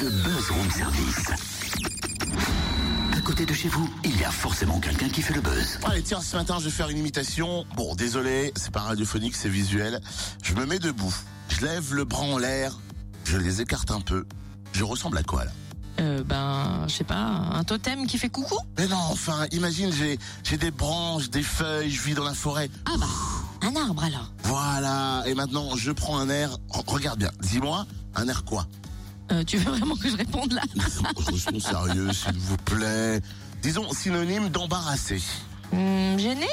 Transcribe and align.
le 0.00 0.10
Buzz 0.10 0.50
Room 0.50 0.70
Service. 0.70 1.26
À 3.12 3.20
côté 3.20 3.44
de 3.44 3.52
chez 3.52 3.68
vous, 3.68 3.88
il 4.02 4.18
y 4.18 4.24
a 4.24 4.30
forcément 4.30 4.80
quelqu'un 4.80 5.08
qui 5.10 5.20
fait 5.20 5.34
le 5.34 5.42
buzz. 5.42 5.78
Allez, 5.84 6.02
tiens, 6.02 6.22
ce 6.22 6.36
matin, 6.36 6.56
je 6.58 6.64
vais 6.64 6.70
faire 6.70 6.88
une 6.88 6.96
imitation. 6.96 7.66
Bon, 7.76 7.94
désolé, 7.94 8.52
c'est 8.56 8.70
pas 8.70 8.80
radiophonique, 8.80 9.36
c'est 9.36 9.50
visuel. 9.50 10.00
Je 10.42 10.54
me 10.54 10.64
mets 10.64 10.78
debout. 10.78 11.14
Je 11.48 11.66
lève 11.66 11.92
le 11.94 12.04
bras 12.04 12.22
en 12.22 12.38
l'air. 12.38 12.78
Je 13.24 13.36
les 13.36 13.60
écarte 13.60 13.90
un 13.90 14.00
peu. 14.00 14.24
Je 14.72 14.84
ressemble 14.84 15.18
à 15.18 15.22
quoi, 15.22 15.44
là 15.44 15.50
Euh, 16.00 16.24
ben, 16.24 16.86
je 16.88 16.94
sais 16.94 17.04
pas, 17.04 17.16
un 17.52 17.64
totem 17.64 18.06
qui 18.06 18.16
fait 18.16 18.30
coucou? 18.30 18.56
Mais 18.78 18.86
non, 18.88 18.96
enfin, 19.10 19.46
imagine, 19.52 19.92
j'ai, 19.92 20.18
j'ai 20.44 20.56
des 20.56 20.70
branches, 20.70 21.28
des 21.28 21.42
feuilles, 21.42 21.90
je 21.90 22.00
vis 22.00 22.14
dans 22.14 22.24
la 22.24 22.34
forêt. 22.34 22.70
Ah 22.86 22.96
bah, 22.98 23.06
un 23.60 23.76
arbre 23.76 24.02
alors. 24.04 24.32
Voilà. 24.44 25.24
Et 25.26 25.34
maintenant, 25.34 25.76
je 25.76 25.90
prends 25.92 26.18
un 26.18 26.30
air. 26.30 26.56
Regarde 26.70 27.18
bien. 27.18 27.30
Dis-moi, 27.42 27.86
un 28.14 28.28
air 28.28 28.44
quoi? 28.44 28.66
Euh, 29.32 29.44
tu 29.44 29.58
veux 29.58 29.70
vraiment 29.72 29.96
que 29.96 30.08
je 30.10 30.16
réponde 30.16 30.52
là 30.52 30.62
Restons 31.16 31.60
sérieux, 31.60 32.12
s'il 32.12 32.38
vous 32.38 32.56
plaît. 32.58 33.20
Disons 33.62 33.92
synonyme 33.92 34.48
d'embarrassé. 34.48 35.20
Hum, 35.72 36.18
Gêné 36.18 36.46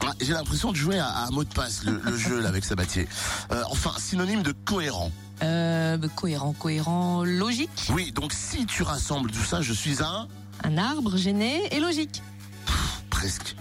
Ah, 0.00 0.12
J'ai 0.20 0.32
l'impression 0.32 0.72
de 0.72 0.76
jouer 0.76 0.98
à, 0.98 1.26
mot 1.32 1.44
de 1.44 1.52
passe, 1.52 1.84
le, 1.84 2.00
le 2.04 2.16
jeu 2.16 2.40
là 2.40 2.48
avec 2.48 2.64
Sabatier. 2.64 3.08
Euh, 3.52 3.62
enfin, 3.70 3.92
synonyme 3.98 4.42
de 4.42 4.52
cohérent. 4.64 5.10
euh, 5.42 5.96
bah, 5.98 6.08
Cohérent, 6.14 6.52
cohérent, 6.58 7.24
logique. 7.24 7.88
Oui, 7.90 8.12
donc 8.12 8.32
si 8.32 8.64
tu 8.66 8.82
rassembles 8.82 9.30
tout 9.30 9.44
ça, 9.44 9.60
je 9.60 9.72
suis 9.72 10.02
un 10.02 10.26
Un 10.62 10.78
arbre 10.78 11.16
gêné 11.16 11.62
et 11.74 11.80
logique. 11.80 12.22
presque. 13.10 13.56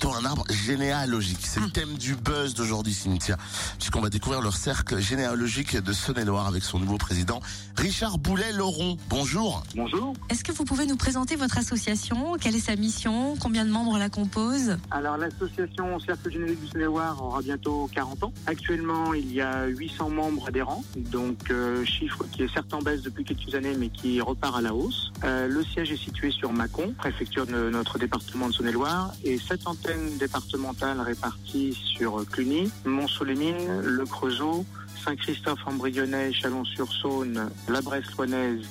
Plutôt 0.00 0.16
un 0.16 0.24
arbre 0.24 0.44
généalogique. 0.48 1.40
C'est 1.42 1.60
le 1.60 1.68
thème 1.68 1.98
du 1.98 2.14
buzz 2.14 2.54
d'aujourd'hui, 2.54 2.94
Cynthia. 2.94 3.36
Puisqu'on 3.76 4.00
va 4.00 4.08
découvrir 4.08 4.40
leur 4.40 4.56
cercle 4.56 4.98
généalogique 4.98 5.76
de 5.76 5.92
Saône-et-Loire 5.92 6.46
avec 6.46 6.62
son 6.62 6.78
nouveau 6.78 6.96
président, 6.96 7.40
Richard 7.76 8.16
Boulet-Laurent. 8.16 8.96
Bonjour. 9.10 9.62
Bonjour. 9.74 10.14
Est-ce 10.30 10.42
que 10.42 10.52
vous 10.52 10.64
pouvez 10.64 10.86
nous 10.86 10.96
présenter 10.96 11.36
votre 11.36 11.58
association? 11.58 12.36
Quelle 12.40 12.56
est 12.56 12.60
sa 12.60 12.76
mission? 12.76 13.36
Combien 13.40 13.66
de 13.66 13.70
membres 13.70 13.98
la 13.98 14.08
composent 14.08 14.78
Alors 14.90 15.18
l'association 15.18 16.00
Cercle 16.00 16.30
Généalogique 16.30 16.60
du 16.60 16.68
Saône-et-Loire 16.68 17.22
aura 17.22 17.42
bientôt 17.42 17.90
40 17.92 18.22
ans. 18.24 18.32
Actuellement, 18.46 19.12
il 19.12 19.30
y 19.30 19.42
a 19.42 19.66
800 19.66 20.08
membres 20.08 20.48
adhérents, 20.48 20.82
donc 20.96 21.50
euh, 21.50 21.84
chiffre 21.84 22.24
qui 22.32 22.44
est 22.44 22.52
certes 22.54 22.72
en 22.72 22.78
baisse 22.78 23.02
depuis 23.02 23.24
quelques 23.24 23.54
années, 23.54 23.76
mais 23.78 23.90
qui 23.90 24.22
repart 24.22 24.56
à 24.56 24.62
la 24.62 24.72
hausse. 24.72 25.12
Euh, 25.24 25.46
le 25.46 25.62
siège 25.62 25.92
est 25.92 26.02
situé 26.02 26.30
sur 26.30 26.54
Mâcon, 26.54 26.94
préfecture 26.96 27.44
de 27.44 27.68
notre 27.68 27.98
département 27.98 28.48
de 28.48 28.54
Saône-et-Loire, 28.54 29.12
et 29.24 29.38
sept 29.38 29.66
départementales 30.18 31.00
réparties 31.00 31.72
sur 31.72 32.24
Cluny, 32.30 32.70
Mont-Solémine, 32.84 33.80
Le 33.82 34.04
Creusot, 34.04 34.64
Saint-Christophe-en-Brionnais, 35.04 36.32
Chalon-sur-Saône, 36.32 37.50
la 37.68 37.80
Bresse-Loinaise, 37.80 38.66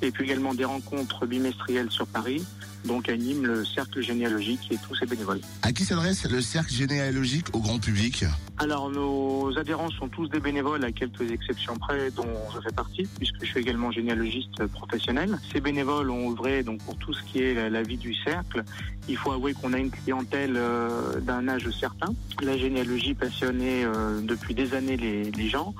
et 0.00 0.10
puis 0.10 0.24
également 0.24 0.54
des 0.54 0.64
rencontres 0.64 1.26
bimestrielles 1.26 1.90
sur 1.90 2.06
Paris. 2.06 2.44
Donc 2.84 3.08
anime 3.08 3.46
le 3.46 3.64
cercle 3.64 4.02
généalogique 4.02 4.60
et 4.70 4.76
tous 4.76 4.94
ses 4.96 5.06
bénévoles. 5.06 5.40
À 5.62 5.72
qui 5.72 5.84
s'adresse 5.84 6.28
le 6.30 6.40
cercle 6.40 6.72
généalogique 6.72 7.46
au 7.52 7.60
grand 7.60 7.78
public? 7.78 8.24
Alors 8.58 8.90
nos 8.90 9.56
adhérents 9.58 9.90
sont 9.90 10.08
tous 10.08 10.28
des 10.28 10.40
bénévoles 10.40 10.84
à 10.84 10.92
quelques 10.92 11.30
exceptions 11.30 11.76
près 11.76 12.10
dont 12.10 12.28
je 12.54 12.60
fais 12.60 12.74
partie 12.74 13.08
puisque 13.18 13.40
je 13.40 13.46
suis 13.46 13.60
également 13.60 13.90
généalogiste 13.90 14.66
professionnel. 14.66 15.38
Ces 15.52 15.60
bénévoles 15.60 16.10
ont 16.10 16.30
œuvré 16.30 16.62
donc 16.62 16.82
pour 16.82 16.96
tout 16.96 17.12
ce 17.12 17.22
qui 17.24 17.42
est 17.42 17.70
la, 17.70 17.82
vie 17.82 17.96
du 17.96 18.14
cercle. 18.14 18.62
Il 19.08 19.16
faut 19.16 19.32
avouer 19.32 19.54
qu'on 19.54 19.72
a 19.72 19.78
une 19.78 19.90
clientèle 19.90 20.54
euh, 20.56 21.18
d'un 21.20 21.48
âge 21.48 21.68
certain. 21.70 22.14
La 22.40 22.56
généalogie 22.56 23.14
passionnait 23.14 23.84
euh, 23.84 24.20
depuis 24.20 24.54
des 24.54 24.74
années 24.74 24.96
les, 24.96 25.30
les 25.30 25.48
gens 25.48 25.74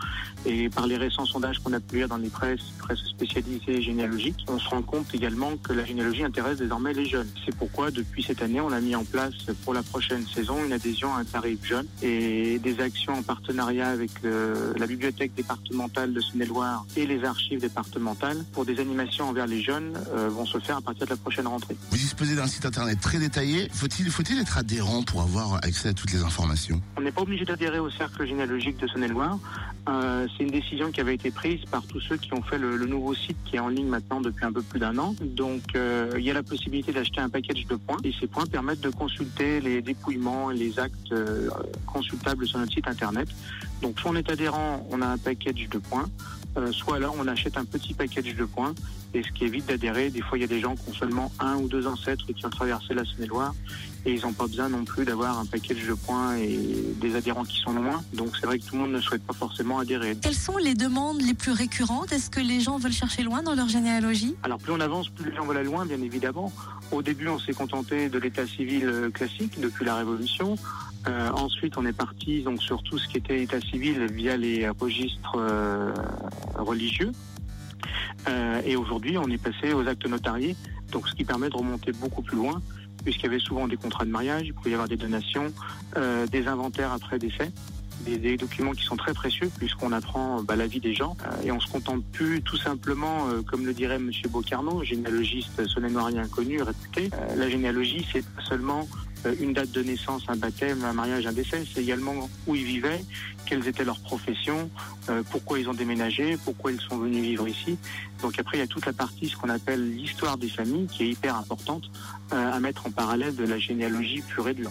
et 0.45 0.69
par 0.69 0.87
les 0.87 0.97
récents 0.97 1.27
sondages 1.27 1.59
qu'on 1.61 1.73
a 1.73 1.81
pu 1.81 1.97
lire 1.97 2.09
dans 2.09 2.17
les 2.17 2.31
presses, 2.31 2.73
presses 2.79 3.05
spécialisées 3.05 3.81
généalogiques, 3.81 4.45
on 4.49 4.59
se 4.59 4.69
rend 4.69 4.83
compte 4.83 5.15
également 5.15 5.57
que 5.57 5.73
la 5.73 5.85
généalogie 5.85 6.25
intéresse 6.25 6.59
désormais 6.59 6.92
les 6.93 7.07
jeunes. 7.07 7.29
C'est 7.45 7.55
pourquoi 7.57 7.91
depuis 7.91 8.23
cette 8.23 8.43
année, 8.43 8.61
on 8.61 8.73
a 8.73 8.81
mis 8.81 8.95
en 8.95 9.05
place 9.05 9.35
pour 9.65 9.75
la 9.75 9.83
prochaine 9.83 10.25
saison 10.27 10.65
une 10.65 10.73
adhésion 10.73 11.15
à 11.15 11.19
un 11.21 11.25
tarif 11.25 11.65
jeune 11.65 11.87
et 12.03 12.59
des 12.59 12.81
actions 12.81 13.15
en 13.15 13.23
partenariat 13.23 13.89
avec 13.89 14.11
le- 14.23 14.75
la 14.77 14.87
bibliothèque 14.87 15.35
départementale 15.35 16.13
de 16.13 16.21
Saône-et-Loire 16.21 16.85
et 16.97 17.07
les 17.07 17.25
archives 17.25 17.61
départementales 17.61 18.45
pour 18.53 18.65
des 18.65 18.81
animations 18.81 19.29
envers 19.29 19.47
les 19.47 19.63
jeunes 19.63 19.97
euh, 20.15 20.29
vont 20.29 20.47
se 20.47 20.59
faire 20.59 20.77
à 20.79 20.81
partir 20.81 21.07
de 21.07 21.11
la 21.11 21.17
prochaine 21.17 21.47
rentrée. 21.47 21.77
Vous 21.91 21.97
disposez 21.97 22.35
d'un 22.35 22.47
site 22.47 22.67
internet 22.67 23.01
très 23.01 23.19
détaillé. 23.19 23.69
Faut-il 23.73 24.11
faut-il 24.11 24.39
être 24.41 24.59
adhérent 24.59 25.03
pour 25.03 25.23
avoir 25.23 25.55
accès 25.65 25.89
à 25.91 25.93
toutes 25.93 26.13
les 26.13 26.23
informations? 26.23 26.81
On 26.97 27.03
n'est 27.03 27.13
pas 27.13 27.23
obligé 27.23 27.45
d'adhérer 27.45 27.79
au 27.79 27.91
cercle 27.91 28.27
généalogique 28.27 28.79
de 28.79 28.87
Saône-et-Loire. 28.89 29.39
Euh, 29.89 30.27
c'est 30.37 30.45
une 30.45 30.51
décision 30.51 30.91
qui 30.91 31.01
avait 31.01 31.15
été 31.15 31.31
prise 31.31 31.61
par 31.71 31.85
tous 31.87 32.01
ceux 32.01 32.17
qui 32.17 32.33
ont 32.35 32.43
fait 32.43 32.59
le, 32.59 32.77
le 32.77 32.87
nouveau 32.87 33.15
site 33.15 33.37
qui 33.45 33.57
est 33.57 33.61
en 33.61 33.69
ligne 33.69 33.89
maintenant 33.89 34.21
depuis 34.21 34.45
un 34.45 34.53
peu 34.53 34.63
plus 34.63 34.81
d'un 34.81 34.97
an. 34.99 35.15
Donc 35.23 35.63
euh, 35.77 36.13
il 36.19 36.25
y 36.25 36.31
a 36.31 36.35
la 36.35 36.43
possibilité 36.43 36.82
d'acheter 36.91 37.21
un 37.21 37.29
package 37.29 37.67
de 37.67 37.77
points 37.77 37.99
et 38.03 38.13
ces 38.19 38.27
points 38.27 38.47
permettent 38.47 38.81
de 38.81 38.91
consulter 38.91 39.61
les 39.61 39.83
dépouillements 39.83 40.51
et 40.51 40.57
les 40.57 40.81
actes 40.81 41.13
euh, 41.13 41.49
consultables 41.87 42.47
sur 42.47 42.59
notre 42.59 42.73
site 42.73 42.89
internet. 42.89 43.29
Donc 43.83 44.01
soit 44.01 44.11
on 44.11 44.17
est 44.17 44.31
adhérent, 44.31 44.85
on 44.91 45.01
a 45.03 45.07
un 45.07 45.19
package 45.19 45.69
de 45.69 45.79
points, 45.79 46.09
euh, 46.57 46.73
soit 46.73 46.99
là 46.99 47.11
on 47.17 47.29
achète 47.29 47.57
un 47.57 47.65
petit 47.65 47.95
package 47.95 48.35
de 48.35 48.45
points 48.45 48.75
et 49.15 49.23
ce 49.23 49.31
qui 49.31 49.45
évite 49.45 49.67
d'adhérer. 49.67 50.11
Des 50.11 50.23
fois 50.23 50.39
il 50.39 50.41
y 50.41 50.45
a 50.45 50.49
des 50.49 50.61
gens 50.61 50.75
qui 50.75 50.89
ont 50.91 50.95
seulement 50.95 51.31
un 51.39 51.57
ou 51.57 51.69
deux 51.69 51.87
ancêtres 51.87 52.27
qui 52.27 52.45
ont 52.47 52.51
traversé 52.51 52.95
la 52.95 53.05
Saône-et-Loire 53.05 53.55
et 54.05 54.15
ils 54.15 54.23
n'ont 54.23 54.33
pas 54.33 54.47
besoin 54.47 54.69
non 54.69 54.85
plus 54.85 55.05
d'avoir 55.05 55.39
un 55.39 55.47
package 55.47 55.87
de 55.87 55.95
points 55.95 56.37
et 56.37 56.59
des 56.97 57.15
adhérents 57.15 57.45
qui 57.45 57.59
sont 57.61 57.73
loin. 57.73 58.03
Donc 58.15 58.37
c'est 58.41 58.47
vrai 58.47 58.59
que 58.59 58.65
tout 58.65 58.75
le 58.75 58.83
monde 58.83 58.93
ne 58.93 59.01
souhaite 59.01 59.23
pas 59.23 59.35
forcément 59.35 59.79
adhérer. 59.79 60.17
Quelles 60.21 60.35
sont 60.35 60.57
les 60.57 60.75
demandes 60.75 61.21
les 61.21 61.35
plus 61.35 61.53
récurrentes? 61.53 62.13
Est-ce 62.13 62.31
que 62.31 62.41
les 62.41 62.61
gens 62.61 62.79
veulent 62.79 62.93
chercher 62.93 63.23
loin 63.23 63.43
dans 63.43 63.55
leur 63.55 63.69
généalogie? 63.69 64.35
Alors 64.43 64.59
plus 64.59 64.73
on 64.73 64.81
avance, 64.81 65.09
plus 65.09 65.31
les 65.31 65.37
gens 65.37 65.45
veulent 65.45 65.59
aller 65.59 65.69
loin, 65.69 65.87
bien 65.87 66.01
évidemment. 66.03 66.53
Au 66.91 67.03
début, 67.03 67.29
on 67.29 67.39
s'est 67.39 67.55
contenté 67.55 68.09
de 68.09 68.19
l'état 68.19 68.47
civil 68.47 68.85
euh, 68.85 69.11
classique 69.11 69.59
depuis 69.61 69.85
la 69.85 69.97
Révolution. 69.97 70.57
Euh, 71.09 71.31
ensuite, 71.31 71.79
on 71.79 71.87
est 71.87 71.93
parti 71.93 72.43
donc 72.43 72.63
sur 72.63 72.83
tout 72.83 72.99
ce 72.99 73.09
qui 73.09 73.17
était 73.17 73.43
état 73.43 73.61
civil 73.61 74.07
via 74.13 74.37
les 74.37 74.69
registres 74.69 75.37
euh, 75.37 75.93
religieux. 76.55 77.13
Et 78.65 78.77
aujourd'hui, 78.77 79.19
on 79.19 79.29
est 79.29 79.43
passé 79.43 79.73
aux 79.73 79.89
actes 79.89 80.07
notariés, 80.07 80.55
donc 80.93 81.09
ce 81.09 81.15
qui 81.15 81.25
permet 81.25 81.49
de 81.49 81.57
remonter 81.57 81.91
beaucoup 81.91 82.23
plus 82.23 82.37
loin, 82.37 82.63
puisqu'il 83.03 83.25
y 83.25 83.27
avait 83.27 83.41
souvent 83.41 83.67
des 83.67 83.77
contrats 83.77 84.05
de 84.05 84.11
mariage, 84.11 84.43
il 84.45 84.55
pouvait 84.55 84.71
y 84.71 84.75
avoir 84.75 84.89
des 84.89 84.97
donations, 84.97 85.53
des 86.31 86.47
inventaires 86.47 86.93
après 86.93 87.19
décès. 87.19 87.51
Des, 88.01 88.19
des 88.19 88.37
documents 88.37 88.73
qui 88.73 88.85
sont 88.85 88.97
très 88.97 89.15
précieux 89.15 89.51
puisqu'on 89.59 89.93
apprend 89.93 90.43
bah, 90.43 90.57
la 90.57 90.67
vie 90.67 90.81
des 90.81 90.95
gens 90.95 91.17
euh, 91.25 91.43
et 91.45 91.53
on 91.53 91.61
se 91.61 91.71
contente 91.71 92.03
plus 92.13 92.43
tout 92.43 92.57
simplement, 92.57 93.29
euh, 93.29 93.43
comme 93.43 93.65
le 93.65 93.73
dirait 93.73 93.99
Monsieur 93.99 94.29
Beaucarneau, 94.29 94.83
généalogiste 94.83 95.67
sonnénoirien 95.67 96.27
connu, 96.27 96.61
réputé. 96.63 97.11
Euh, 97.13 97.37
la 97.37 97.49
généalogie, 97.49 98.07
c'est 98.13 98.27
pas 98.27 98.43
seulement 98.43 98.89
une 99.41 99.53
date 99.53 99.71
de 99.71 99.83
naissance, 99.83 100.23
un 100.29 100.37
baptême, 100.37 100.85
un 100.85 100.93
mariage, 100.93 101.27
un 101.27 101.33
décès, 101.33 101.65
c'est 101.73 101.83
également 101.83 102.29
où 102.47 102.55
ils 102.55 102.65
vivaient, 102.65 103.05
quelles 103.47 103.67
étaient 103.67 103.85
leurs 103.85 104.01
professions, 104.01 104.71
euh, 105.09 105.23
pourquoi 105.31 105.59
ils 105.59 105.69
ont 105.69 105.75
déménagé, 105.75 106.37
pourquoi 106.45 106.73
ils 106.73 106.81
sont 106.81 106.99
venus 106.99 107.23
vivre 107.23 107.49
ici. 107.49 107.79
Donc 108.21 108.39
après, 108.39 108.59
il 108.59 108.61
y 108.61 108.65
a 108.65 108.67
toute 108.67 108.87
la 108.87 108.93
partie, 108.93 109.29
ce 109.29 109.37
qu'on 109.37 109.49
appelle 109.49 109.95
l'histoire 109.97 110.39
des 110.39 110.49
familles, 110.49 110.87
qui 110.87 111.05
est 111.05 111.09
hyper 111.09 111.37
importante 111.37 111.85
euh, 112.33 112.53
à 112.53 112.61
mettre 112.61 112.87
en 112.87 112.91
parallèle 112.91 113.35
de 113.35 113.45
la 113.45 113.59
généalogie 113.59 114.23
pure 114.23 114.49
et 114.49 114.55
dure. 114.55 114.71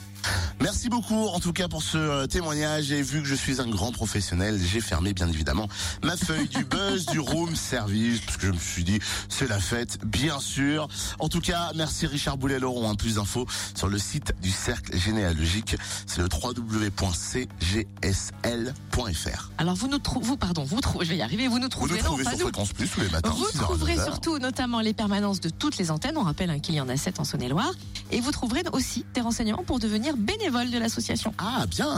Merci 0.62 0.90
beaucoup 0.90 1.26
en 1.26 1.40
tout 1.40 1.54
cas 1.54 1.68
pour 1.68 1.82
ce 1.82 1.98
euh, 1.98 2.28
témoignage 2.28 2.92
et 2.92 3.02
vu 3.02 3.24
que 3.24 3.28
je 3.28 3.34
suis 3.34 3.60
un 3.60 3.68
grand 3.68 3.92
professionnel, 3.92 4.60
j'ai 4.64 4.80
fermé 4.80 5.12
bien 5.12 5.28
évidemment 5.28 5.68
ma 6.04 6.16
feuille 6.16 6.48
du 6.48 6.64
buzz 6.64 7.08
du 7.08 7.20
room 7.20 7.56
service 7.56 8.22
parce 8.22 8.38
que 8.38 8.46
je 8.46 8.52
me 8.52 8.60
suis 8.60 8.84
dit 8.84 9.00
c'est 9.28 9.50
la 9.50 9.60
fête 9.60 9.98
bien 10.06 10.40
sûr. 10.40 10.88
En 11.18 11.30
tout 11.30 11.42
cas, 11.42 11.72
merci 11.76 12.06
Richard 12.06 12.38
Boulet-Laurent. 12.38 12.92
Hein, 12.92 12.96
plus 12.96 13.16
d'infos 13.16 13.48
sur 13.76 13.88
le 13.88 13.98
site 13.98 14.34
du 14.42 14.52
cercle 14.52 14.98
généalogique, 14.98 15.76
c'est 16.06 16.22
le 16.22 16.28
www.cgsl.fr. 16.32 17.42
Alors 19.58 19.76
vous 19.76 19.88
nous 19.88 20.00
trouvez, 20.00 20.26
vous 20.26 20.38
pardon, 20.38 20.64
vous 20.64 20.82
trouvez, 20.82 21.06
je 21.06 21.12
vais 21.12 21.18
y 21.18 21.22
arriver, 21.22 21.48
vous 21.48 21.60
nous 21.60 21.64
Vous 21.64 21.70
trouvez 21.70 22.00
sur 22.00 22.18
nous. 22.18 22.24
Fréquence 22.40 22.74
Plus 22.74 22.90
tous 22.90 23.02
les 23.02 23.10
matins. 23.10 23.30
Vous 23.30 23.46
6h 23.46 23.58
à 23.58 23.62
trouverez 23.64 23.96
9h. 23.96 24.04
surtout 24.04 24.40
notamment 24.40 24.82
les 24.82 24.94
permanences 24.94 25.40
de 25.40 25.50
toutes 25.50 25.78
les 25.78 25.92
antennes. 25.92 26.18
On 26.18 26.24
rappelle 26.24 26.50
hein, 26.50 26.60
qu'il 26.60 26.76
y 26.76 26.82
en 26.82 26.90
a 26.90 26.98
7 26.98 27.20
en 27.20 27.24
Saône-et-Loire. 27.24 27.74
Et 28.12 28.20
vous 28.20 28.32
trouverez 28.32 28.64
aussi 28.74 29.06
des 29.14 29.22
renseignements 29.22 29.64
pour 29.64 29.80
devenir 29.80 30.18
bénévole 30.18 30.72
de 30.72 30.78
l'association. 30.78 31.34
Ah 31.38 31.66
bien 31.70 31.96